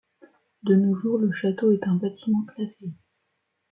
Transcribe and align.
De 0.63 0.73
nos 0.73 0.95
jours, 0.99 1.19
le 1.19 1.31
château 1.31 1.71
est 1.71 1.83
un 1.87 1.93
bâtiment 1.93 2.43
classé. 2.45 2.91